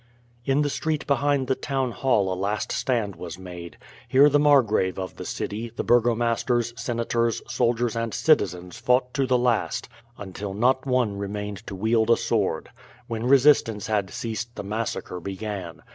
[0.45, 3.77] In the street behind the town hall a last stand was made.
[4.07, 9.37] Here the margrave of the city, the burgomasters, senators, soldiers, and citizens fought to the
[9.37, 12.71] last, until not one remained to wield a sword.
[13.05, 15.83] When resistance had ceased the massacre began.